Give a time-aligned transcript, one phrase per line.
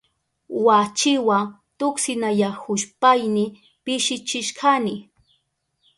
[0.65, 1.39] Wachiwa
[1.77, 3.45] tuksinayahushpayni
[3.83, 4.93] pishichishkani.